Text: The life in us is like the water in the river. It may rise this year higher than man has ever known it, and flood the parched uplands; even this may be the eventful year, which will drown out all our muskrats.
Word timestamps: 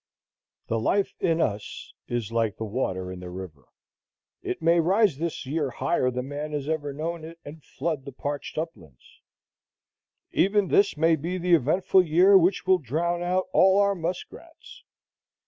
The 0.65 0.79
life 0.79 1.13
in 1.19 1.39
us 1.39 1.93
is 2.07 2.31
like 2.31 2.57
the 2.57 2.65
water 2.65 3.11
in 3.11 3.19
the 3.19 3.29
river. 3.29 3.65
It 4.41 4.59
may 4.59 4.79
rise 4.79 5.19
this 5.19 5.45
year 5.45 5.69
higher 5.69 6.09
than 6.09 6.27
man 6.27 6.53
has 6.53 6.67
ever 6.67 6.91
known 6.91 7.23
it, 7.23 7.37
and 7.45 7.63
flood 7.63 8.05
the 8.05 8.11
parched 8.11 8.57
uplands; 8.57 9.21
even 10.31 10.69
this 10.69 10.97
may 10.97 11.15
be 11.15 11.37
the 11.37 11.53
eventful 11.53 12.01
year, 12.03 12.35
which 12.35 12.65
will 12.65 12.79
drown 12.79 13.21
out 13.21 13.45
all 13.53 13.79
our 13.79 13.93
muskrats. 13.93 14.83